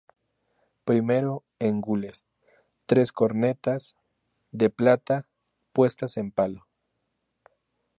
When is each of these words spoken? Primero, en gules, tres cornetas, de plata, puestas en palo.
Primero, 0.83 1.43
en 1.59 1.79
gules, 1.79 2.25
tres 2.87 3.11
cornetas, 3.11 3.95
de 4.49 4.71
plata, 4.71 5.27
puestas 5.73 6.17
en 6.17 6.31
palo. 6.31 6.67